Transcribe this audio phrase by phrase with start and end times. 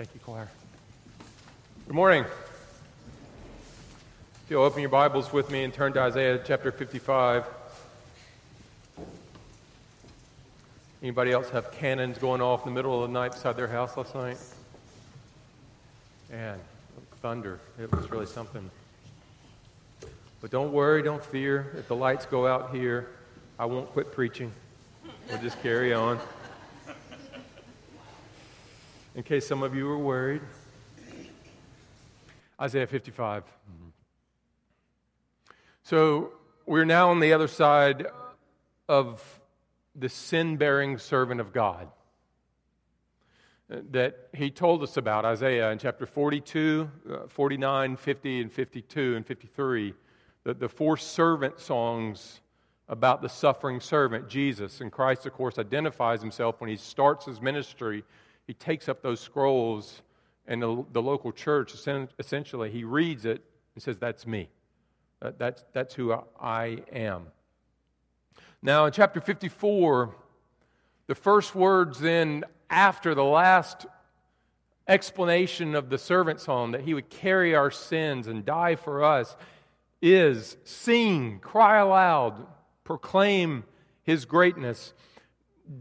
[0.00, 0.48] Thank you, choir.
[1.86, 2.24] Good morning.
[2.24, 2.30] If
[4.48, 7.44] you'll open your Bibles with me and turn to Isaiah chapter 55.
[11.02, 13.94] Anybody else have cannons going off in the middle of the night beside their house
[13.94, 14.38] last night?
[16.30, 16.58] Man,
[17.20, 17.60] thunder.
[17.78, 18.70] It was really something.
[20.40, 21.74] But don't worry, don't fear.
[21.76, 23.10] If the lights go out here,
[23.58, 24.50] I won't quit preaching.
[25.28, 26.18] We'll just carry on
[29.20, 30.40] in case some of you were worried.
[32.58, 33.44] Isaiah 55.
[35.82, 36.32] So
[36.64, 38.06] we're now on the other side
[38.88, 39.22] of
[39.94, 41.88] the sin bearing servant of God
[43.68, 49.26] that he told us about, Isaiah in chapter 42, uh, 49, 50, and 52, and
[49.26, 49.92] 53.
[50.44, 52.40] The, the four servant songs
[52.88, 54.80] about the suffering servant, Jesus.
[54.80, 58.02] And Christ, of course, identifies himself when he starts his ministry
[58.50, 60.02] he takes up those scrolls
[60.44, 61.72] and the, the local church,
[62.18, 63.44] essentially, he reads it
[63.76, 64.48] and says, That's me.
[65.20, 67.26] That, that's, that's who I am.
[68.60, 70.16] Now, in chapter 54,
[71.06, 73.86] the first words then after the last
[74.88, 79.36] explanation of the servant's home that he would carry our sins and die for us
[80.02, 82.44] is sing, cry aloud,
[82.82, 83.62] proclaim
[84.02, 84.92] his greatness.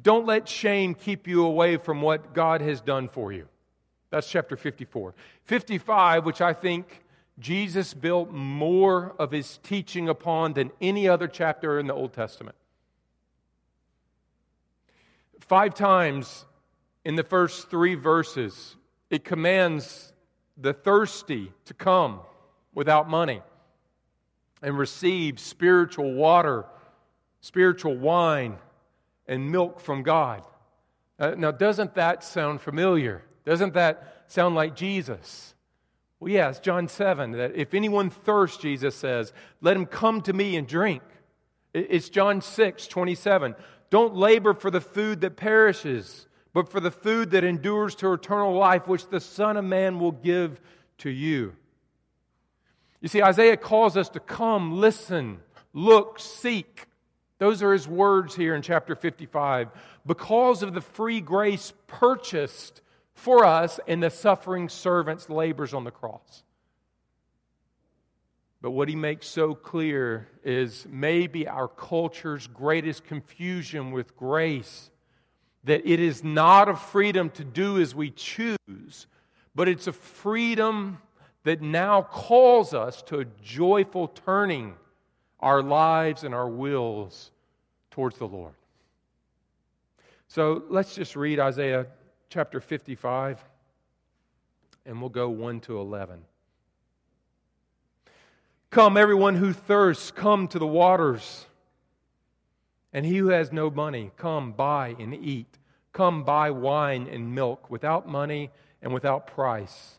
[0.02, 3.48] Don't let shame keep you away from what God has done for you.
[4.12, 5.16] That's chapter 54.
[5.44, 7.04] 55, which I think
[7.40, 12.56] Jesus built more of his teaching upon than any other chapter in the Old Testament.
[15.40, 16.46] Five times
[17.06, 18.76] in the first three verses,
[19.10, 20.14] it commands
[20.58, 22.20] the thirsty to come
[22.76, 23.42] without money
[24.62, 26.66] and receive spiritual water,
[27.42, 28.58] spiritual wine
[29.30, 30.44] and milk from God.
[31.18, 33.24] Uh, now, doesn't that sound familiar?
[33.46, 35.54] Doesn't that sound like Jesus?
[36.20, 39.32] Well, yes, John 7, that if anyone thirsts, Jesus says,
[39.62, 41.04] let him come to me and drink.
[41.74, 43.56] It's John 6, 27.
[43.90, 48.54] Don't labor for the food that perishes, but for the food that endures to eternal
[48.54, 50.60] life, which the Son of Man will give
[51.00, 51.56] to you.
[53.00, 55.40] You see, Isaiah calls us to come, listen,
[55.72, 56.89] look, seek.
[57.40, 59.70] Those are his words here in chapter 55.
[60.06, 62.82] Because of the free grace purchased
[63.14, 66.44] for us in the suffering servant's labors on the cross.
[68.62, 74.92] But what he makes so clear is maybe our culture's greatest confusion with grace
[75.64, 79.08] that it is not a freedom to do as we choose,
[79.56, 80.98] but it's a freedom
[81.44, 84.76] that now calls us to a joyful turning
[85.40, 87.32] our lives and our wills
[87.92, 88.54] towards the Lord.
[90.28, 91.88] So let's just read Isaiah
[92.30, 93.44] chapter 55,
[94.86, 96.22] and we'll go 1 to 11.
[98.70, 101.46] Come, everyone who thirsts, come to the waters.
[102.94, 105.58] And he who has no money, come buy and eat.
[105.94, 108.52] Come buy wine and milk without money
[108.82, 109.99] and without price.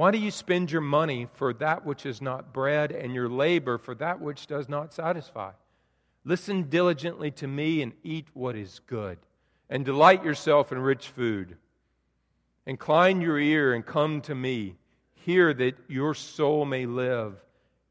[0.00, 3.76] Why do you spend your money for that which is not bread, and your labor
[3.76, 5.50] for that which does not satisfy?
[6.24, 9.18] Listen diligently to me and eat what is good,
[9.68, 11.58] and delight yourself in rich food.
[12.64, 14.76] Incline your ear and come to me.
[15.12, 17.34] Hear that your soul may live,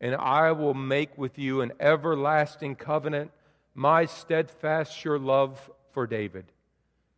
[0.02, 3.30] and I will make with you an everlasting covenant,
[3.76, 6.46] my steadfast, sure love for David.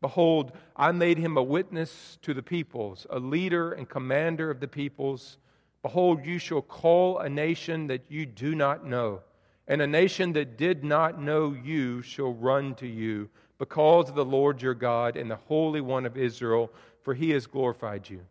[0.02, 4.68] Behold, I made him a witness to the peoples, a leader and commander of the
[4.68, 5.38] peoples.
[5.84, 9.22] Behold, you shall call a nation that you do not know,
[9.68, 13.30] and a nation that did not know you shall run to you
[13.60, 16.72] because of the Lord your God and the Holy One of Israel,
[17.04, 18.22] for he has glorified you.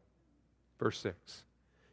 [0.81, 1.45] Verse 6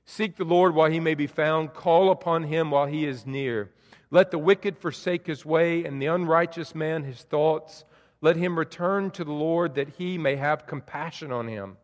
[0.05, 3.69] Seek the Lord while he may be found, call upon him while he is near.
[4.09, 7.83] Let the wicked forsake his way, and the unrighteous man his thoughts.
[8.22, 11.77] Let him return to the Lord that he may have compassion on him,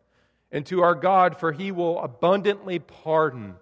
[0.50, 3.56] and to our God, for he will abundantly pardon.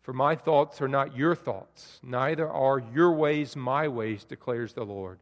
[0.00, 4.84] For my thoughts are not your thoughts, neither are your ways my ways, declares the
[4.84, 5.18] Lord.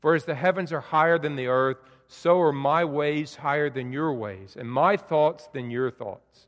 [0.00, 3.92] For as the heavens are higher than the earth, so are my ways higher than
[3.92, 6.46] your ways, and my thoughts than your thoughts.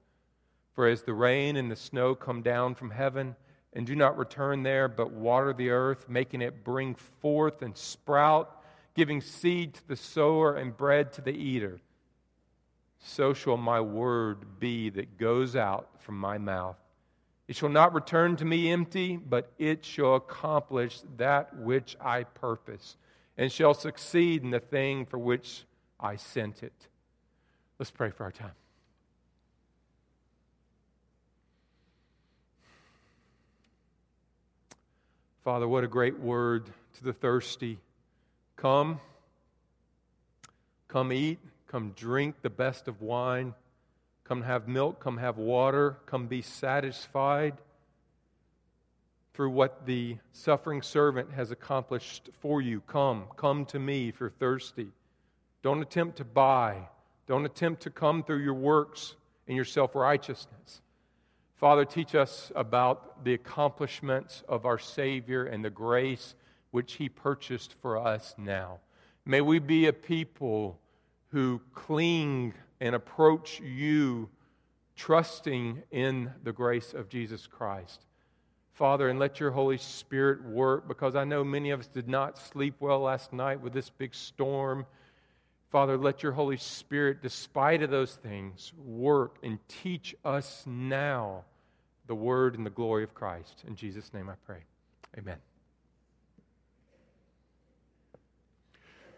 [0.75, 3.35] For as the rain and the snow come down from heaven,
[3.73, 8.58] and do not return there, but water the earth, making it bring forth and sprout,
[8.99, 11.79] giving seed to the sower and bread to the eater,
[12.99, 16.75] so shall my word be that goes out from my mouth.
[17.47, 22.97] It shall not return to me empty, but it shall accomplish that which I purpose,
[23.37, 25.63] and shall succeed in the thing for which
[26.01, 26.89] I sent it.
[27.79, 28.51] Let's pray for our time.
[35.45, 37.79] Father, what a great word to the thirsty
[38.59, 39.01] Come,
[40.89, 41.39] come eat,
[41.69, 43.55] come drink the best of wine,
[44.25, 47.57] come have milk, come have water, come be satisfied
[49.33, 52.81] through what the suffering servant has accomplished for you.
[52.81, 54.89] Come, come to me if you're thirsty.
[55.63, 56.89] Don't attempt to buy,
[57.29, 59.15] don't attempt to come through your works
[59.47, 60.81] and your self righteousness.
[61.55, 66.35] Father, teach us about the accomplishments of our Savior and the grace
[66.71, 68.79] which He purchased for us now.
[69.25, 70.79] May we be a people
[71.31, 74.29] who cling and approach you
[74.97, 78.05] trusting in the grace of Jesus Christ.
[78.73, 82.39] Father, and let your Holy Spirit work because I know many of us did not
[82.39, 84.87] sleep well last night with this big storm.
[85.71, 91.45] Father, let your Holy Spirit, despite of those things, work and teach us now
[92.07, 93.65] the word and the glory of Christ.
[93.67, 94.61] In Jesus' name I pray.
[95.19, 95.48] Amen.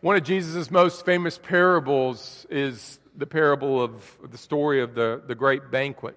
[0.02, 5.34] One of Jesus' most famous parables is the parable of the story of the, the
[5.34, 6.16] great banquet.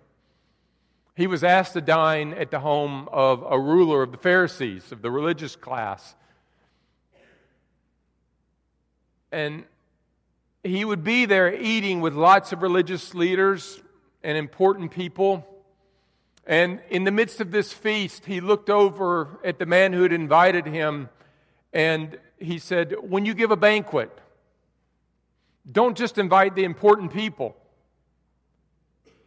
[1.17, 5.01] He was asked to dine at the home of a ruler of the Pharisees, of
[5.01, 6.15] the religious class.
[9.33, 9.65] And
[10.63, 13.81] he would be there eating with lots of religious leaders
[14.23, 15.45] and important people.
[16.47, 20.13] And in the midst of this feast, he looked over at the man who had
[20.13, 21.09] invited him
[21.73, 24.11] and he said, When you give a banquet,
[25.69, 27.55] don't just invite the important people,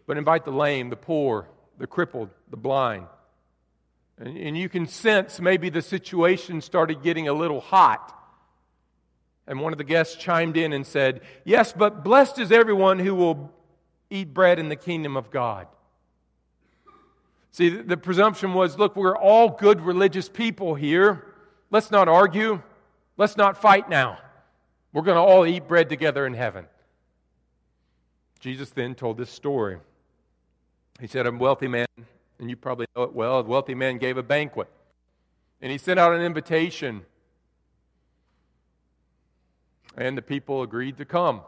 [0.06, 1.48] but invite the lame, the poor,
[1.78, 3.06] the crippled, the blind.
[4.18, 8.12] And, and you can sense maybe the situation started getting a little hot.
[9.46, 13.14] And one of the guests chimed in and said, Yes, but blessed is everyone who
[13.14, 13.52] will
[14.10, 15.66] eat bread in the kingdom of God.
[17.52, 21.24] See, the, the presumption was look, we're all good religious people here.
[21.70, 22.62] Let's not argue.
[23.16, 24.18] Let's not fight now.
[24.92, 26.66] We're going to all eat bread together in heaven.
[28.40, 29.78] Jesus then told this story.
[31.00, 31.86] He said, A wealthy man,
[32.38, 34.68] and you probably know it well, a wealthy man gave a banquet.
[35.60, 37.04] And he sent out an invitation.
[39.96, 41.40] And the people agreed to come.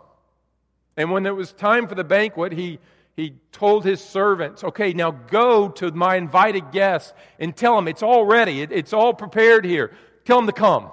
[0.96, 2.78] And when it was time for the banquet, he,
[3.14, 8.02] he told his servants, Okay, now go to my invited guests and tell them it's
[8.02, 9.94] all ready, it, it's all prepared here.
[10.24, 10.90] Tell them to come.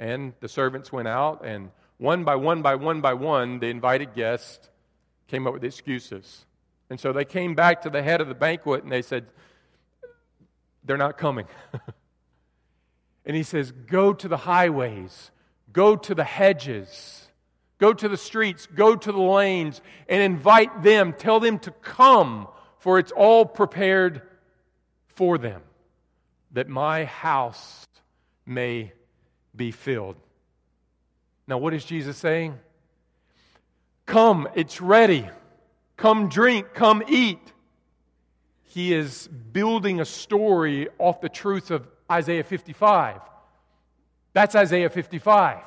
[0.00, 4.14] And the servants went out, and one by one by one by one, the invited
[4.14, 4.70] guests
[5.28, 6.46] came up with excuses.
[6.88, 9.26] And so they came back to the head of the banquet and they said,
[10.82, 11.44] They're not coming.
[13.26, 15.30] and he says, Go to the highways,
[15.70, 17.28] go to the hedges,
[17.76, 21.12] go to the streets, go to the lanes, and invite them.
[21.12, 22.48] Tell them to come,
[22.78, 24.22] for it's all prepared
[25.08, 25.60] for them,
[26.52, 27.86] that my house
[28.46, 28.94] may
[29.54, 30.16] be filled.
[31.46, 32.58] Now, what is Jesus saying?
[34.06, 35.28] Come, it's ready.
[35.96, 37.40] Come drink, come eat.
[38.62, 43.20] He is building a story off the truth of Isaiah 55.
[44.32, 45.58] That's Isaiah 55.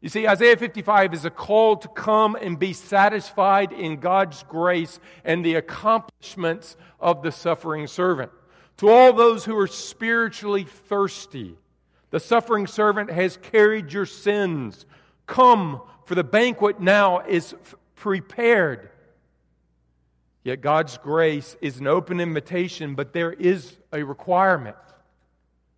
[0.00, 4.98] You see, Isaiah 55 is a call to come and be satisfied in God's grace
[5.24, 8.32] and the accomplishments of the suffering servant.
[8.78, 11.56] To all those who are spiritually thirsty,
[12.12, 14.84] the suffering servant has carried your sins.
[15.26, 17.54] Come, for the banquet now is
[17.96, 18.90] prepared.
[20.44, 24.76] Yet God's grace is an open invitation, but there is a requirement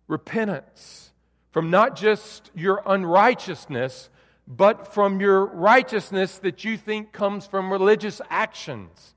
[0.07, 1.11] repentance
[1.51, 4.09] from not just your unrighteousness,
[4.45, 9.15] but from your righteousness that you think comes from religious actions.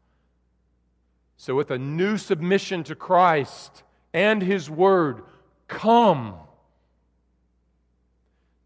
[1.37, 3.83] So, with a new submission to Christ
[4.15, 5.23] and His Word,
[5.67, 6.37] come.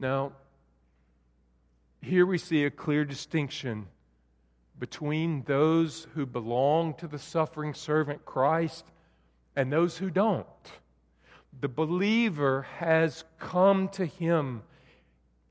[0.03, 0.33] Now,
[2.01, 3.87] here we see a clear distinction
[4.77, 8.85] between those who belong to the suffering servant Christ
[9.55, 10.45] and those who don't.
[11.61, 14.63] The believer has come to him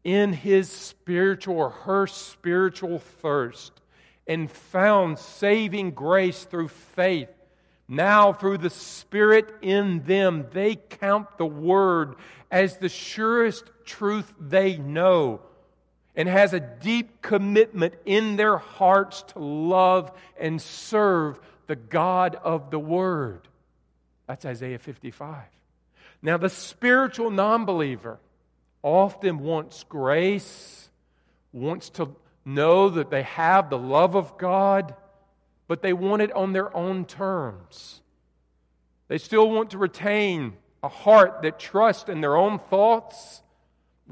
[0.03, 3.71] in his spiritual or her spiritual thirst
[4.27, 7.29] and found saving grace through faith.
[7.87, 12.15] Now, through the Spirit in them, they count the Word
[12.49, 15.41] as the surest truth they know
[16.15, 22.69] and has a deep commitment in their hearts to love and serve the God of
[22.69, 23.47] the Word.
[24.27, 25.43] That's Isaiah 55.
[26.21, 28.19] Now, the spiritual non believer
[28.83, 30.89] often wants grace,
[31.53, 34.95] wants to know that they have the love of God,
[35.67, 38.01] but they want it on their own terms.
[39.07, 43.40] They still want to retain a heart that trusts in their own thoughts,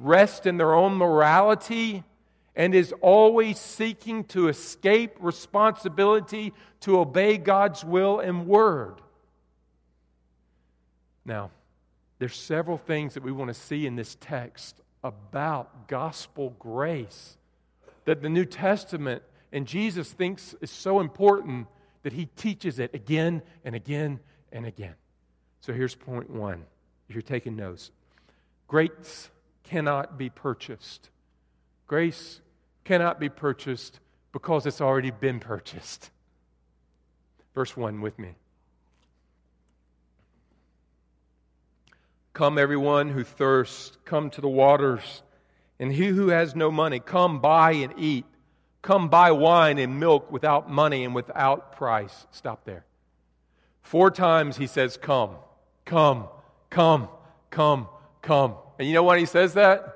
[0.02, 2.04] rests in their own morality,
[2.56, 9.02] and is always seeking to escape responsibility to obey God's will and word.
[11.24, 11.52] Now,
[12.18, 17.38] there's several things that we want to see in this text about gospel grace
[18.06, 21.68] that the New Testament and Jesus thinks is so important
[22.04, 24.20] that he teaches it again and again
[24.52, 24.96] and again.
[25.62, 26.66] So here's point one.
[27.08, 27.92] If you're taking notes,
[28.68, 29.30] grace
[29.70, 31.10] cannot be purchased.
[31.86, 32.42] Grace
[32.84, 34.00] cannot be purchased
[34.32, 36.10] because it's already been purchased.
[37.54, 38.36] Verse 1 with me.
[42.34, 45.22] Come, everyone who thirsts, come to the waters.
[45.80, 48.26] And he who has no money, come buy and eat.
[48.82, 52.26] Come buy wine and milk without money and without price.
[52.32, 52.86] Stop there.
[53.82, 55.36] Four times he says, Come,
[55.86, 56.28] come,
[56.70, 57.10] come,
[57.52, 57.88] come,
[58.22, 58.56] come.
[58.80, 59.96] And you know why he says that?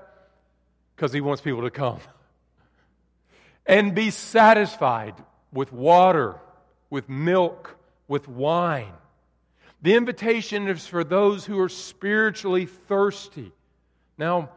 [0.96, 2.00] Because he wants people to come.
[3.66, 5.16] And be satisfied
[5.54, 6.36] with water,
[6.90, 7.78] with milk,
[8.10, 8.92] with wine.
[9.82, 13.54] The invitation is for those who are spiritually thirsty.
[14.18, 14.50] Now,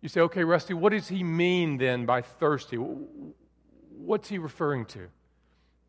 [0.00, 2.76] you say, okay, Rusty, what does he mean then by thirsty?
[2.76, 5.08] What's he referring to?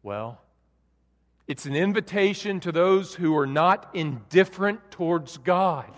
[0.03, 0.39] Well,
[1.47, 5.91] it's an invitation to those who are not indifferent towards God,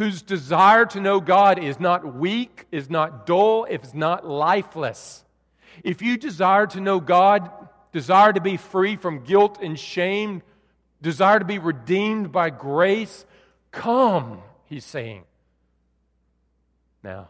[0.00, 5.22] whose desire to know God is not weak, is not dull, is not lifeless.
[5.84, 7.50] If you desire to know God,
[7.92, 10.40] desire to be free from guilt and shame,
[11.02, 13.26] desire to be redeemed by grace,
[13.72, 15.24] come, he's saying.
[17.04, 17.28] Now,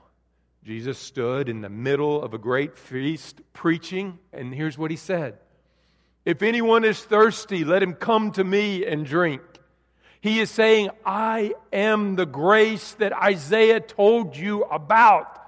[0.62, 5.38] Jesus stood in the middle of a great feast preaching, and here's what he said
[6.24, 9.42] If anyone is thirsty, let him come to me and drink.
[10.20, 15.38] He is saying, I am the grace that Isaiah told you about.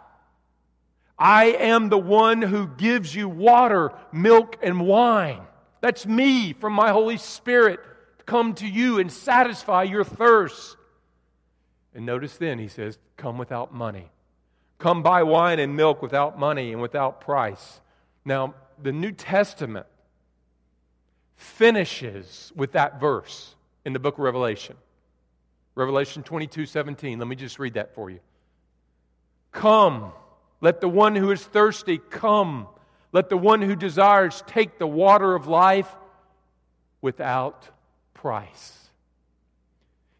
[1.18, 5.42] I am the one who gives you water, milk, and wine.
[5.82, 7.80] That's me from my Holy Spirit
[8.18, 10.76] to come to you and satisfy your thirst.
[11.94, 14.10] And notice then, he says, Come without money.
[14.78, 17.80] Come buy wine and milk without money and without price.
[18.24, 19.86] Now, the New Testament
[21.36, 24.76] finishes with that verse in the book of Revelation.
[25.74, 27.18] Revelation 22 17.
[27.18, 28.20] Let me just read that for you.
[29.52, 30.12] Come,
[30.60, 32.66] let the one who is thirsty come.
[33.12, 35.94] Let the one who desires take the water of life
[37.02, 37.68] without
[38.14, 38.78] price.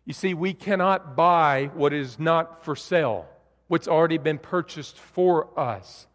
[0.04, 3.26] You see, we cannot buy what is not for sale,
[3.68, 6.06] what's already been purchased for us.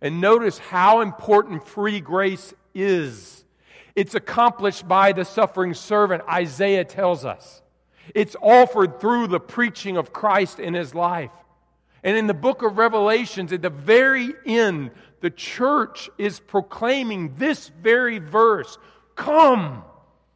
[0.00, 3.44] And notice how important free grace is.
[3.94, 7.62] It's accomplished by the suffering servant, Isaiah tells us.
[8.14, 11.30] It's offered through the preaching of Christ in his life.
[12.02, 17.68] And in the book of Revelations, at the very end, the church is proclaiming this
[17.68, 18.78] very verse
[19.14, 19.84] Come,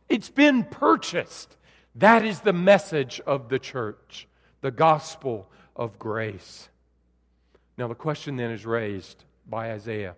[0.08, 1.56] it's been purchased.
[1.96, 4.28] That is the message of the church,
[4.60, 6.68] the gospel of grace.
[7.78, 10.14] Now, the question then is raised by Isaiah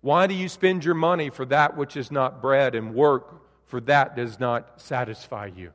[0.00, 3.80] Why do you spend your money for that which is not bread and work for
[3.82, 5.72] that does not satisfy you?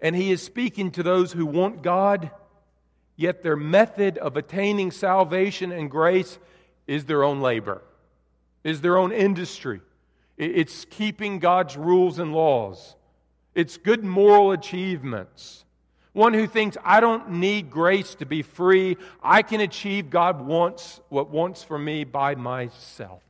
[0.00, 2.30] And he is speaking to those who want God,
[3.16, 6.38] yet their method of attaining salvation and grace
[6.86, 7.82] is their own labor,
[8.62, 9.80] is their own industry
[10.36, 12.94] it's keeping God's rules and laws.
[13.54, 15.64] It's good moral achievements.
[16.16, 18.96] One who thinks, I don't need grace to be free.
[19.22, 23.22] I can achieve God wants what wants for me by myself.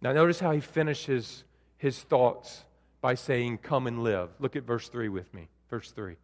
[0.00, 1.44] Now, notice how he finishes
[1.76, 2.64] his thoughts
[3.02, 4.30] by saying, Come and live.
[4.38, 5.48] Look at verse 3 with me.
[5.68, 6.16] Verse 3.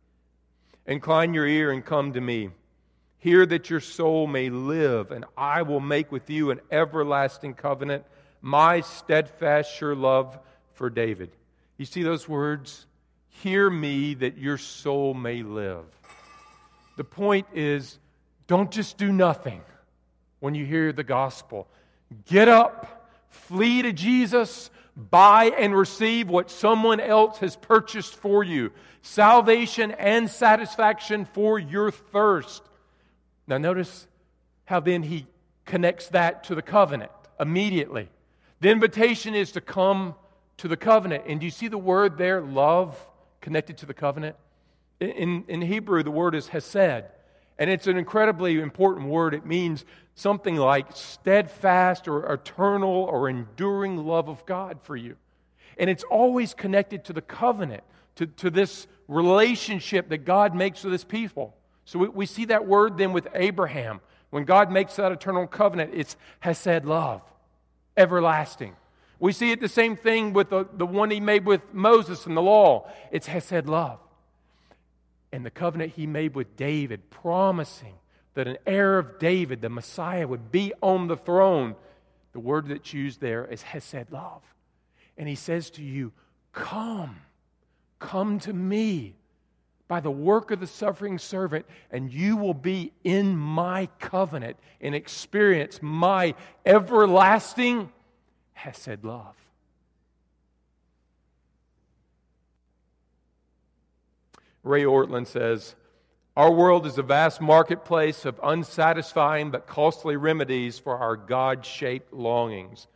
[0.87, 2.49] Incline your ear and come to me.
[3.19, 8.07] Hear that your soul may live, and I will make with you an everlasting covenant
[8.41, 10.39] my steadfast, sure love
[10.73, 11.29] for David.
[11.77, 12.87] You see those words?
[13.43, 15.85] Hear me that your soul may live.
[16.97, 17.99] The point is
[18.47, 19.63] don't just do nothing
[20.41, 21.67] when you hear the gospel.
[22.27, 28.71] Get up, flee to Jesus, buy and receive what someone else has purchased for you
[29.03, 32.63] salvation and satisfaction for your thirst.
[33.47, 34.07] Now, notice
[34.65, 35.27] how then he
[35.67, 38.09] connects that to the covenant immediately.
[38.61, 40.15] The invitation is to come
[40.59, 41.25] to the covenant.
[41.27, 42.97] And do you see the word there, love,
[43.45, 44.37] connected to the covenant?
[45.01, 47.05] In, in Hebrew, the word is hesed.
[47.59, 49.35] And it's an incredibly important word.
[49.35, 49.85] It means
[50.15, 55.17] something like steadfast or eternal or enduring love of God for you.
[55.77, 57.85] And it's always connected to the covenant,
[58.17, 61.55] to, to this relationship that God makes with his people.
[61.85, 64.01] So we, we see that word then with Abraham.
[64.31, 67.21] When God makes that eternal covenant, it's Hesed love,
[67.97, 68.75] everlasting.
[69.25, 72.37] We see it the same thing with the, the one he made with Moses and
[72.37, 72.93] the law.
[73.11, 73.99] It's Hesed love.
[75.33, 77.95] And the covenant he made with David, promising
[78.35, 81.75] that an heir of David, the Messiah, would be on the throne.
[82.35, 84.43] The word that's used there is Hesed love.
[85.17, 86.13] And he says to you,
[86.53, 87.17] Come,
[88.01, 89.15] come to me
[89.89, 94.95] by the work of the suffering servant, and you will be in my covenant and
[94.95, 96.35] experience my
[96.67, 97.91] everlasting
[98.55, 99.37] Hesed love.
[104.65, 105.75] Ray Ortlund says,
[106.37, 112.13] Our world is a vast marketplace of unsatisfying but costly remedies for our God shaped
[112.13, 112.87] longings.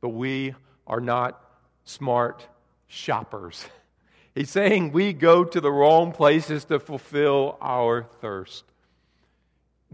[0.00, 0.54] But we
[0.86, 1.40] are not
[1.84, 2.46] smart
[2.88, 3.64] shoppers.
[4.34, 8.64] He's saying we go to the wrong places to fulfill our thirst.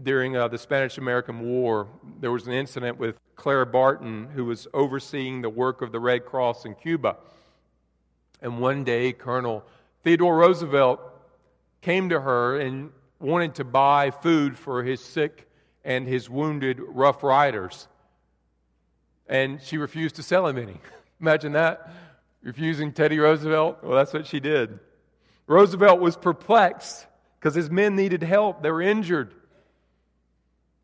[0.01, 1.87] During uh, the Spanish American War,
[2.19, 6.27] there was an incident with Clara Barton, who was overseeing the work of the Red
[6.27, 7.17] Cross in Cuba.
[8.39, 9.65] And one day, Colonel
[10.03, 11.01] Theodore Roosevelt
[11.81, 15.49] came to her and wanted to buy food for his sick
[15.83, 17.87] and his wounded Rough Riders.
[19.25, 20.79] And she refused to sell him any.
[21.19, 21.91] Imagine that
[22.43, 23.79] refusing Teddy Roosevelt?
[23.81, 24.77] Well, that's what she did.
[25.47, 27.07] Roosevelt was perplexed
[27.39, 29.33] because his men needed help, they were injured.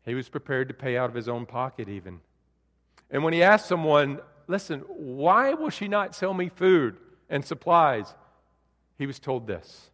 [0.04, 2.18] He was prepared to pay out of his own pocket, even.
[3.10, 6.96] And when he asked someone, Listen, why will she not sell me food
[7.28, 8.14] and supplies?
[8.96, 9.90] He was told this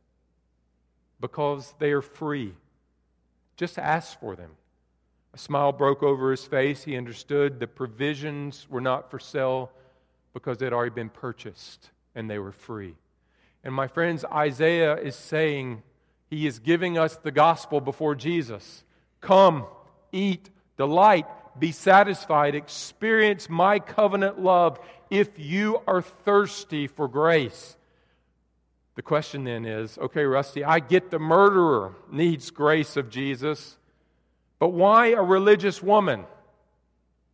[1.21, 2.55] because they are free.
[3.57, 4.51] Just ask for them.
[5.35, 6.85] A smile broke over his face.
[6.85, 9.73] He understood the provisions were not for sale
[10.33, 12.95] because they had already been purchased and they were free.
[13.65, 15.83] And my friends, Isaiah is saying,
[16.31, 18.85] he is giving us the gospel before Jesus.
[19.21, 19.67] Come,
[20.13, 21.27] eat, delight,
[21.59, 24.79] be satisfied, experience my covenant love
[25.11, 27.77] if you are thirsty for grace.
[28.97, 33.77] The question then is okay, Rusty, I get the murderer needs grace of Jesus,
[34.59, 36.25] but why a religious woman?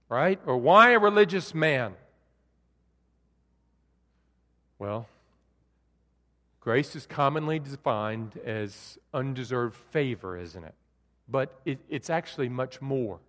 [0.08, 0.40] Right?
[0.46, 1.94] Or why a religious man?
[4.78, 5.06] Well,
[6.60, 10.74] grace is commonly defined as undeserved favor, isn't it?
[11.28, 13.20] But it, it's actually much more.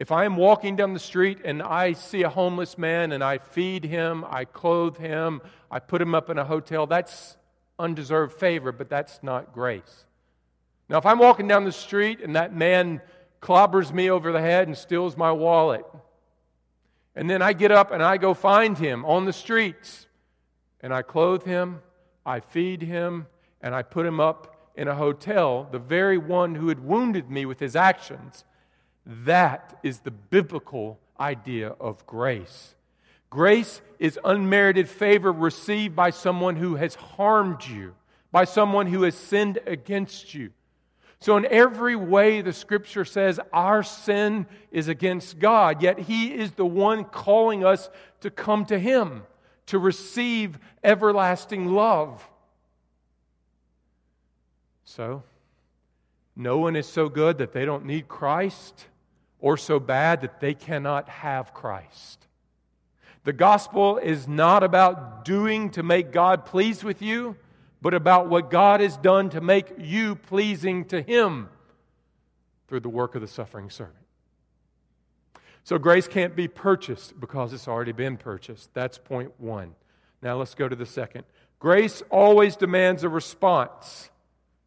[0.00, 3.36] If I am walking down the street and I see a homeless man and I
[3.36, 7.36] feed him, I clothe him, I put him up in a hotel, that's
[7.78, 10.06] undeserved favor, but that's not grace.
[10.88, 13.02] Now, if I'm walking down the street and that man
[13.42, 15.84] clobbers me over the head and steals my wallet,
[17.14, 20.06] and then I get up and I go find him on the streets,
[20.80, 21.82] and I clothe him,
[22.24, 23.26] I feed him,
[23.60, 27.44] and I put him up in a hotel, the very one who had wounded me
[27.44, 28.46] with his actions.
[29.06, 32.74] That is the biblical idea of grace.
[33.28, 37.94] Grace is unmerited favor received by someone who has harmed you,
[38.32, 40.50] by someone who has sinned against you.
[41.20, 46.52] So, in every way, the scripture says our sin is against God, yet He is
[46.52, 47.90] the one calling us
[48.22, 49.24] to come to Him
[49.66, 52.26] to receive everlasting love.
[54.84, 55.22] So,
[56.40, 58.86] no one is so good that they don't need Christ
[59.38, 62.26] or so bad that they cannot have Christ.
[63.24, 67.36] The gospel is not about doing to make God pleased with you,
[67.82, 71.48] but about what God has done to make you pleasing to Him
[72.68, 73.96] through the work of the suffering servant.
[75.64, 78.72] So grace can't be purchased because it's already been purchased.
[78.72, 79.74] That's point one.
[80.22, 81.24] Now let's go to the second.
[81.58, 84.10] Grace always demands a response,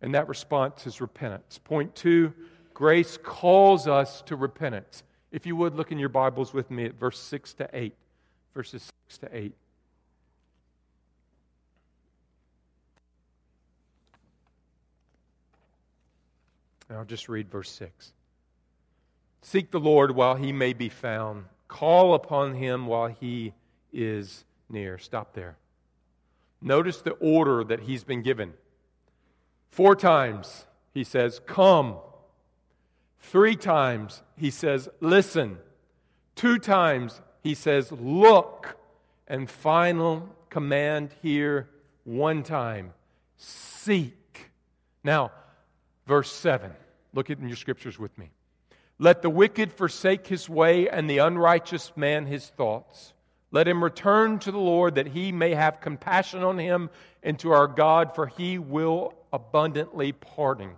[0.04, 1.60] and that response is repentance.
[1.64, 2.34] Point two
[2.74, 5.02] grace calls us to repentance.
[5.32, 7.96] If you would look in your Bibles with me at verse 6 to 8.
[8.54, 9.54] Verses 6 to 8.
[16.90, 18.12] And I'll just read verse 6.
[19.42, 21.46] Seek the Lord while he may be found.
[21.70, 23.54] Call upon him while he
[23.94, 24.98] is near.
[24.98, 25.56] Stop there.
[26.62, 28.54] Notice the order that he's been given.
[29.74, 31.96] Four times he says, Come.
[33.20, 35.58] Three times he says, Listen.
[36.36, 38.78] Two times he says, Look.
[39.28, 41.70] And final command here,
[42.04, 42.94] one time,
[43.38, 44.52] Seek.
[45.04, 45.32] Now,
[46.06, 46.72] verse 7.
[47.16, 48.30] Look at in your scriptures with me.
[49.00, 53.14] Let the wicked forsake his way and the unrighteous man his thoughts.
[53.50, 56.92] Let him return to the Lord that he may have compassion on him
[57.24, 60.76] and to our God, for he will abundantly pardoning.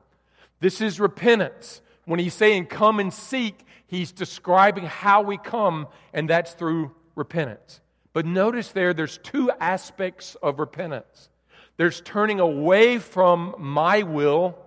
[0.60, 1.82] This is repentance.
[2.06, 7.82] When he's saying come and seek, he's describing how we come, and that's through repentance.
[8.14, 11.30] But notice there, there's two aspects of repentance
[11.78, 14.58] there's turning away from my will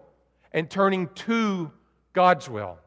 [0.52, 1.70] and turning to
[2.12, 2.78] God's will.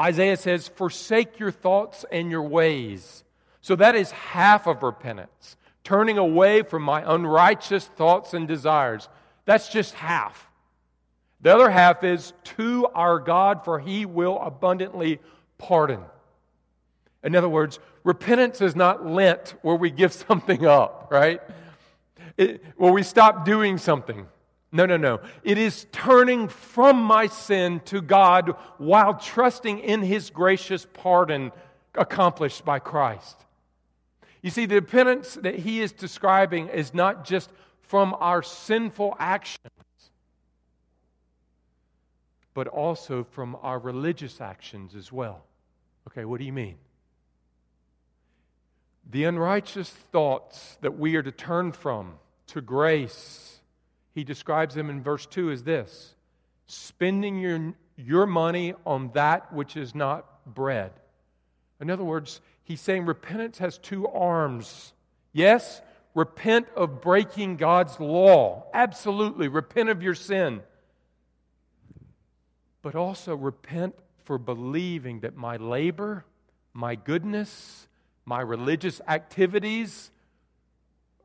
[0.00, 3.22] Isaiah says, Forsake your thoughts and your ways.
[3.60, 9.08] So that is half of repentance, turning away from my unrighteous thoughts and desires.
[9.46, 10.50] That's just half.
[11.40, 15.20] The other half is to our God, for he will abundantly
[15.58, 16.00] pardon.
[17.22, 21.40] In other words, repentance is not Lent where we give something up, right?
[22.36, 24.26] It, where we stop doing something.
[24.72, 25.20] No, no, no.
[25.42, 31.52] It is turning from my sin to God while trusting in His gracious pardon
[31.94, 33.36] accomplished by Christ.
[34.42, 37.50] You see, the repentance that He is describing is not just
[37.86, 39.70] from our sinful actions,
[42.54, 45.44] but also from our religious actions as well.
[46.08, 46.76] Okay, what do you mean?
[49.08, 52.14] The unrighteous thoughts that we are to turn from
[52.48, 53.60] to grace,
[54.14, 56.14] he describes them in verse 2 as this
[56.68, 60.90] spending your, your money on that which is not bread.
[61.80, 64.92] In other words, he's saying repentance has two arms.
[65.32, 65.80] Yes,
[66.16, 68.64] repent of breaking God's law.
[68.72, 70.62] Absolutely, repent of your sin.
[72.80, 76.24] But also repent for believing that my labor,
[76.72, 77.86] my goodness,
[78.24, 80.10] my religious activities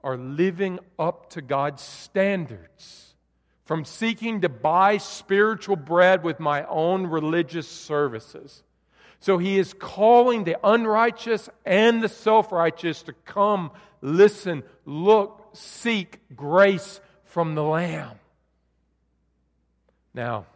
[0.04, 3.16] are living up to God's standards.
[3.64, 8.62] From seeking to buy spiritual bread with my own religious services.
[9.22, 16.20] So he is calling the unrighteous and the self righteous to come, listen, look, seek
[16.36, 18.20] grace from the Lamb.
[20.16, 20.48] Now,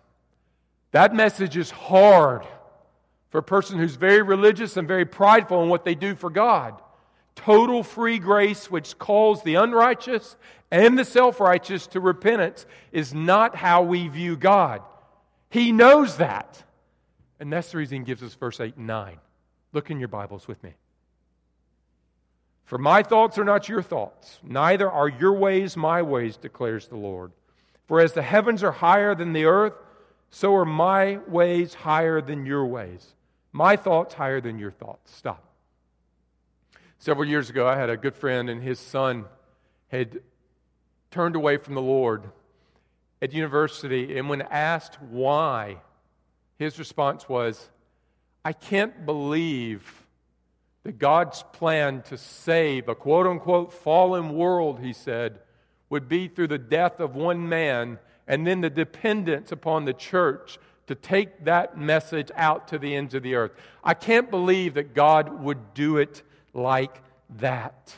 [0.92, 2.44] that message is hard
[3.30, 6.82] for a person who's very religious and very prideful in what they do for God.
[7.36, 10.38] Total free grace, which calls the unrighteous
[10.72, 14.82] and the self righteous to repentance, is not how we view God.
[15.52, 16.64] He knows that.
[17.40, 19.18] And that's the reason he gives us verse 8 and 9.
[19.74, 20.74] Look in your Bibles with me.
[22.66, 26.96] For my thoughts are not your thoughts, neither are your ways my ways, declares the
[26.96, 27.32] Lord.
[27.88, 29.74] For as the heavens are higher than the earth,
[30.32, 33.14] so are my ways higher than your ways.
[33.52, 35.16] My thoughts higher than your thoughts.
[35.16, 35.44] Stop.
[36.98, 39.26] Several years ago, I had a good friend, and his son
[39.90, 40.22] had
[41.12, 42.24] turned away from the Lord
[43.22, 44.18] at university.
[44.18, 45.78] And when asked why,
[46.58, 47.70] his response was,
[48.44, 50.06] I can't believe
[50.84, 55.40] that God's plan to save a quote unquote fallen world, he said,
[55.90, 60.58] would be through the death of one man and then the dependence upon the church
[60.88, 63.52] to take that message out to the ends of the earth.
[63.84, 66.22] I can't believe that God would do it
[66.54, 67.02] like
[67.38, 67.96] that.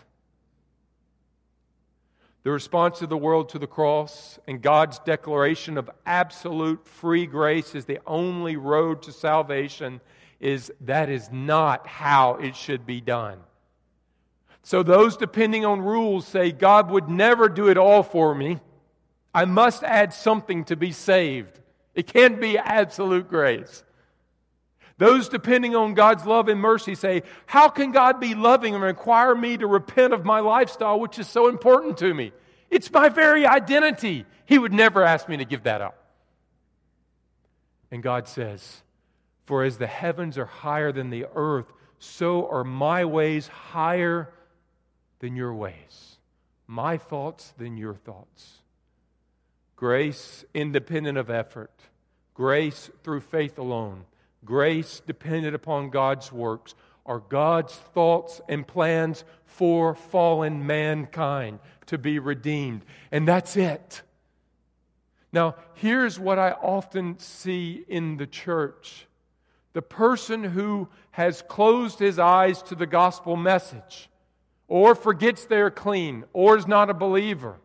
[2.47, 7.75] The response of the world to the cross and God's declaration of absolute free grace
[7.75, 9.99] is the only road to salvation
[10.39, 13.39] is that is not how it should be done.
[14.63, 18.61] So those depending on rules say God would never do it all for me.
[19.33, 21.59] I must add something to be saved.
[21.95, 23.83] It can't be absolute grace.
[24.97, 29.35] Those depending on God's love and mercy say, How can God be loving and require
[29.35, 32.31] me to repent of my lifestyle, which is so important to me?
[32.69, 34.25] It's my very identity.
[34.45, 36.03] He would never ask me to give that up.
[37.91, 38.81] And God says,
[39.45, 44.33] For as the heavens are higher than the earth, so are my ways higher
[45.19, 46.17] than your ways,
[46.65, 48.61] my thoughts than your thoughts.
[49.75, 51.71] Grace independent of effort.
[52.33, 54.05] Grace through faith alone.
[54.47, 56.73] Grace dependent upon God's works
[57.05, 62.85] are God's thoughts and plans for fallen mankind to be redeemed.
[63.11, 64.01] And that's it.
[65.33, 69.05] Now, here's what I often see in the church
[69.73, 74.09] the person who has closed his eyes to the gospel message,
[74.69, 77.57] or forgets they're clean, or is not a believer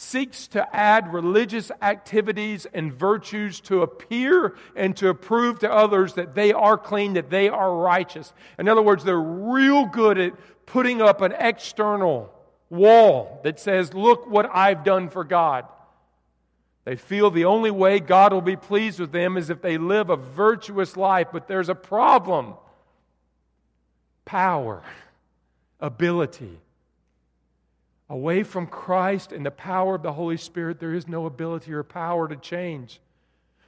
[0.00, 6.36] seeks to add religious activities and virtues to appear and to prove to others that
[6.36, 8.32] they are clean, that they are righteous.
[8.60, 10.34] In other words, they're real good at
[10.66, 12.32] putting up an external
[12.70, 15.64] wall that says, Look what I've done for God.
[16.84, 20.10] They feel the only way God will be pleased with them is if they live
[20.10, 22.54] a virtuous life, but there's a problem
[24.24, 24.80] power.
[25.80, 26.60] ability.
[28.10, 31.82] Away from Christ and the power of the Holy Spirit, there is no ability or
[31.82, 33.00] power to change.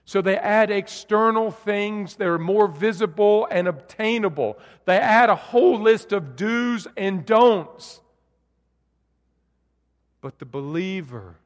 [0.07, 4.59] So they add external things that are more visible and obtainable.
[4.87, 8.01] They add a whole list of do's and don'ts.
[10.21, 11.37] But the believer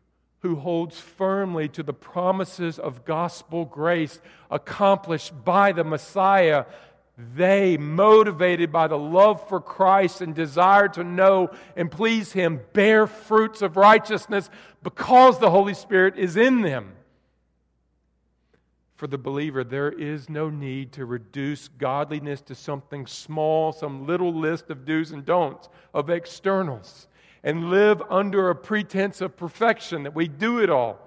[0.41, 6.65] who holds firmly to the promises of gospel grace accomplished by the Messiah
[7.17, 13.07] they, motivated by the love for Christ and desire to know and please Him, bear
[13.07, 14.51] fruits of righteousness
[14.83, 16.93] because the Holy Spirit is in them.
[18.97, 24.33] For the believer, there is no need to reduce godliness to something small, some little
[24.33, 27.09] list of do's and don'ts, of externals,
[27.43, 30.99] and live under a pretense of perfection that we do it all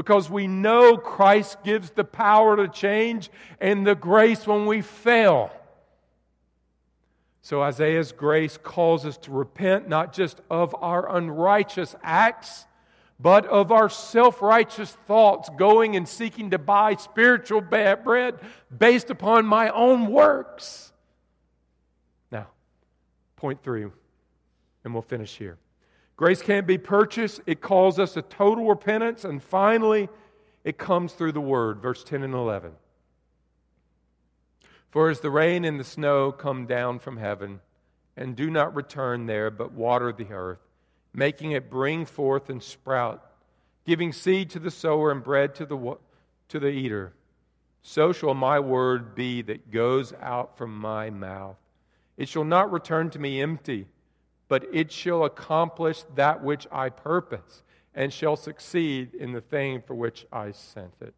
[0.00, 3.28] because we know Christ gives the power to change
[3.60, 5.52] and the grace when we fail.
[7.42, 12.64] So Isaiah's grace calls us to repent not just of our unrighteous acts,
[13.18, 18.40] but of our self righteous thoughts, going and seeking to buy spiritual bread
[18.74, 20.94] based upon my own works.
[22.32, 22.46] Now,
[23.36, 23.84] point three,
[24.82, 25.58] and we'll finish here.
[26.20, 27.40] Grace can't be purchased.
[27.46, 29.24] It calls us a total repentance.
[29.24, 30.10] And finally,
[30.64, 32.72] it comes through the Word, verse 10 and 11.
[34.90, 37.60] For as the rain and the snow come down from heaven,
[38.18, 40.58] and do not return there, but water the earth,
[41.14, 43.24] making it bring forth and sprout,
[43.86, 45.96] giving seed to the sower and bread to the,
[46.50, 47.14] to the eater,
[47.80, 51.56] so shall my word be that goes out from my mouth.
[52.18, 53.86] It shall not return to me empty
[54.50, 57.62] but it shall accomplish that which I purpose,
[57.94, 61.14] and shall succeed in the thing for which I sent it.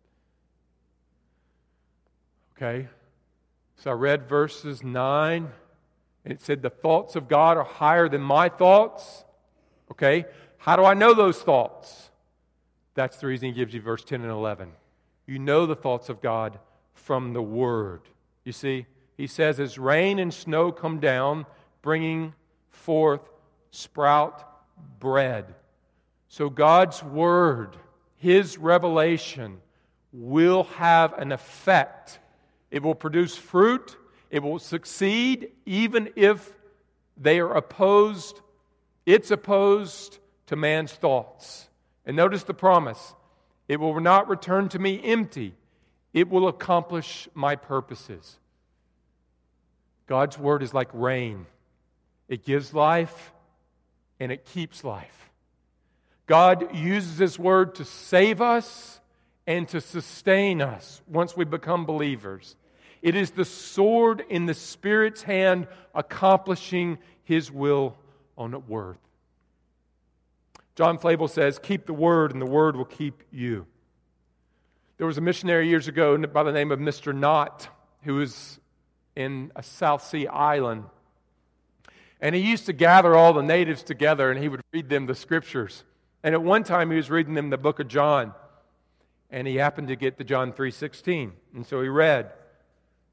[2.54, 2.88] Okay?
[3.76, 5.50] So I read verses 9,
[6.26, 9.24] and it said, The thoughts of God are higher than my thoughts.
[9.90, 10.26] Okay?
[10.58, 12.10] How do I know those thoughts?
[12.94, 14.72] That's the reason he gives you verse 10 and 11.
[15.24, 16.58] You know the thoughts of God
[16.92, 18.02] from the Word.
[18.44, 18.84] You see,
[19.16, 21.46] he says, As rain and snow come down,
[21.80, 22.34] bringing
[22.72, 23.20] forth
[23.70, 24.44] sprout
[24.98, 25.54] bread.
[26.28, 27.76] So God's word,
[28.16, 29.58] his revelation,
[30.12, 32.18] will have an effect.
[32.70, 33.96] It will produce fruit.
[34.30, 36.52] It will succeed even if
[37.16, 38.40] they are opposed.
[39.06, 41.68] It's opposed to man's thoughts.
[42.04, 43.14] And notice the promise
[43.68, 45.54] it will not return to me empty,
[46.12, 48.38] it will accomplish my purposes.
[50.06, 51.46] God's word is like rain.
[52.28, 53.32] It gives life
[54.20, 55.30] and it keeps life.
[56.26, 59.00] God uses His word to save us
[59.46, 62.56] and to sustain us once we become believers.
[63.02, 67.96] It is the sword in the Spirit's hand accomplishing His will
[68.38, 68.98] on earth.
[70.74, 73.66] John Flavel says, Keep the word, and the word will keep you.
[74.96, 77.14] There was a missionary years ago by the name of Mr.
[77.14, 77.68] Nott
[78.04, 78.60] who was
[79.16, 80.84] in a South Sea island
[82.22, 85.14] and he used to gather all the natives together and he would read them the
[85.14, 85.82] scriptures.
[86.22, 88.32] And at one time he was reading them the book of John.
[89.28, 91.32] And he happened to get to John 3:16.
[91.52, 92.32] And so he read,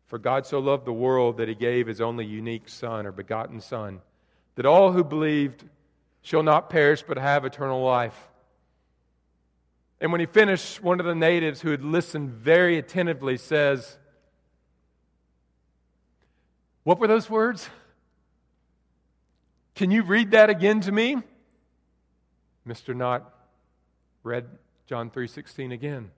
[0.06, 3.62] "For God so loved the world that he gave his only unique son or begotten
[3.62, 4.02] son,
[4.56, 5.68] that all who believed
[6.22, 8.30] shall not perish but have eternal life."
[10.00, 13.98] And when he finished, one of the natives who had listened very attentively says,
[16.84, 17.70] What were those words?
[19.80, 21.24] Can you read that again to me?
[22.68, 22.94] Mr.
[22.94, 23.34] Nott
[24.24, 24.46] read
[24.88, 26.12] John 3:16 again.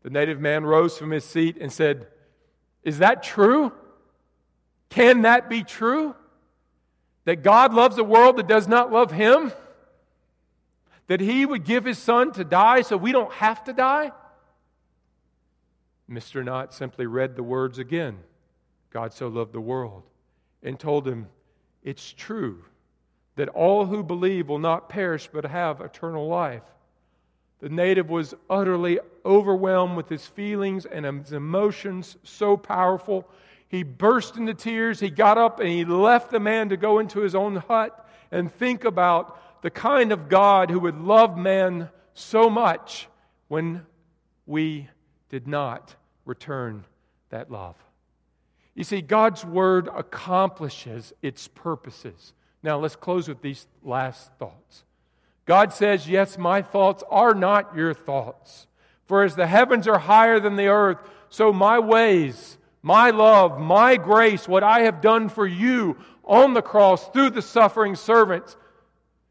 [0.00, 2.10] The native man rose from his seat and said,
[2.82, 3.74] "Is that true?
[4.88, 6.16] Can that be true?
[7.26, 9.52] That God loves a world that does not love him?
[11.08, 14.12] That he would give his son to die so we don't have to die?"
[16.08, 16.42] Mr.
[16.42, 18.24] Nott simply read the words again.
[18.88, 20.04] God so loved the world
[20.62, 21.28] and told him
[21.82, 22.64] it's true
[23.36, 26.62] that all who believe will not perish but have eternal life.
[27.60, 33.28] The native was utterly overwhelmed with his feelings and his emotions, so powerful.
[33.68, 34.98] He burst into tears.
[34.98, 38.52] He got up and he left the man to go into his own hut and
[38.52, 43.08] think about the kind of God who would love man so much
[43.48, 43.86] when
[44.46, 44.88] we
[45.28, 46.84] did not return
[47.28, 47.76] that love.
[48.74, 52.32] You see, God's word accomplishes its purposes.
[52.62, 54.84] Now, let's close with these last thoughts.
[55.44, 58.66] God says, Yes, my thoughts are not your thoughts.
[59.06, 63.96] For as the heavens are higher than the earth, so my ways my love, my
[63.96, 68.56] grace, what I have done for you on the cross through the suffering servants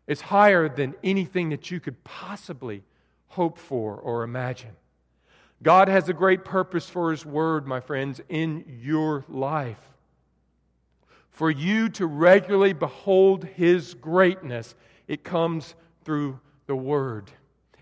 [0.06, 2.84] is higher than anything that you could possibly
[3.28, 4.76] hope for or imagine.
[5.62, 9.82] God has a great purpose for His Word, my friends, in your life.
[11.32, 14.76] For you to regularly behold His greatness,
[15.08, 17.32] it comes through the Word.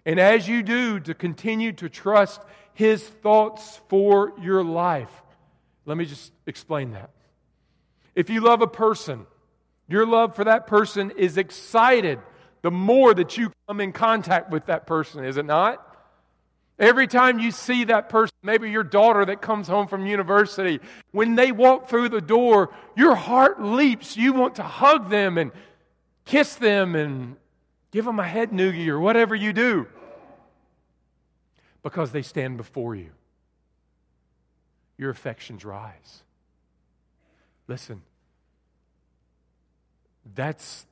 [0.05, 2.41] And as you do, to continue to trust
[2.73, 5.11] His thoughts for your life.
[5.85, 7.11] Let me just explain that.
[8.15, 9.27] If you love a person,
[9.87, 12.19] your love for that person is excited
[12.61, 15.86] the more that you come in contact with that person, is it not?
[16.79, 20.79] Every time you see that person, maybe your daughter that comes home from university,
[21.11, 24.15] when they walk through the door, your heart leaps.
[24.15, 25.51] You want to hug them and
[26.25, 27.35] kiss them and
[27.91, 29.87] give them a head noogie or whatever you do
[31.81, 33.09] because they stand before you.
[34.97, 36.23] Your affections rise.
[37.67, 38.01] Listen,
[40.35, 40.85] that's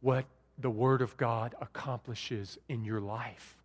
[0.00, 0.26] what
[0.58, 3.59] the Word of God accomplishes in your life.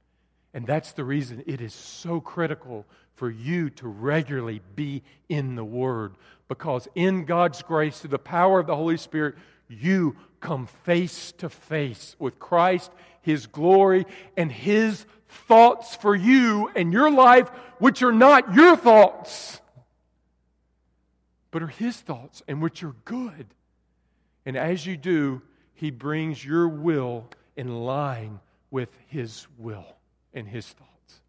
[0.55, 5.65] And that's the reason it is so critical for you to regularly be in the
[5.65, 6.15] Word.
[6.47, 9.35] Because in God's grace, through the power of the Holy Spirit,
[9.67, 12.89] you come face to face with Christ,
[13.21, 14.05] His glory,
[14.37, 19.59] and His thoughts for you and your life, which are not your thoughts,
[21.51, 23.47] but are His thoughts and which are good.
[24.45, 25.41] And as you do,
[25.73, 28.39] He brings your will in line
[28.71, 29.94] with His will
[30.35, 31.21] and his thoughts.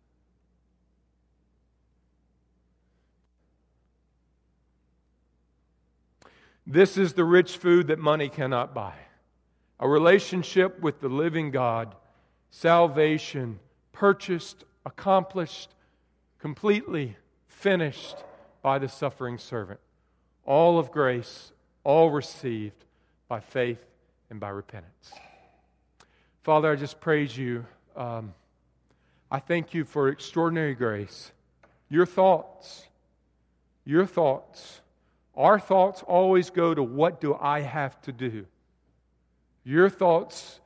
[6.66, 8.94] This is the rich food that money cannot buy.
[9.78, 11.94] A relationship with the living God,
[12.50, 13.60] salvation,
[13.92, 15.70] purchased, accomplished,
[16.40, 17.16] completely
[17.46, 18.16] finished
[18.62, 19.78] by the suffering servant.
[20.44, 21.52] All of grace,
[21.84, 22.84] all received
[23.28, 23.84] by faith
[24.28, 25.12] and by repentance.
[26.42, 27.64] Father, I just praise you.
[27.94, 28.34] Um,
[29.30, 31.32] I thank you for extraordinary grace.
[31.88, 32.86] Your thoughts,
[33.84, 34.80] your thoughts,
[35.36, 38.46] our thoughts always go to what do I have to do?
[39.64, 40.60] Your thoughts,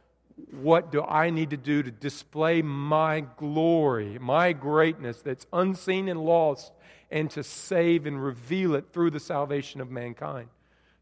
[0.51, 6.23] what do I need to do to display my glory, my greatness that's unseen and
[6.23, 6.73] lost,
[7.11, 10.49] and to save and reveal it through the salvation of mankind?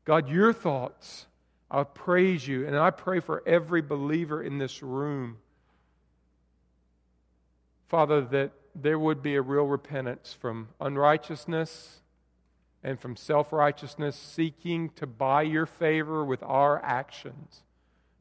[0.05, 1.27] God, your thoughts,
[1.71, 5.39] I praise you, and I pray for every believer in this room
[7.89, 12.01] Father, that there would be a real repentance from unrighteousness
[12.85, 17.63] and from self righteousness, seeking to buy your favor with our actions,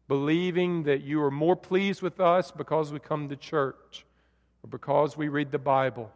[0.08, 4.06] believing that you are more pleased with us because we come to church
[4.63, 6.12] or because we read the Bible.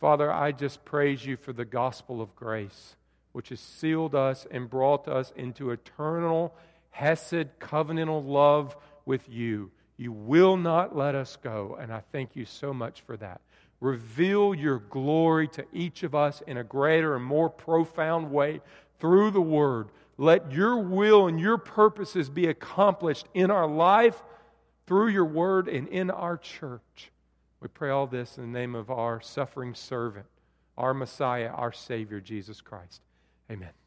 [0.00, 2.94] Father, I just praise you for the gospel of grace,
[3.32, 6.54] which has sealed us and brought us into eternal,
[6.90, 9.70] Hesed, covenantal love with you.
[9.96, 13.40] You will not let us go, and I thank you so much for that.
[13.80, 18.60] Reveal your glory to each of us in a greater and more profound way
[18.98, 19.88] through the Word.
[20.16, 24.22] Let your will and your purposes be accomplished in our life
[24.86, 27.10] through your Word and in our church.
[27.60, 30.26] We pray all this in the name of our suffering servant,
[30.76, 33.02] our Messiah, our Savior, Jesus Christ.
[33.50, 33.83] Amen.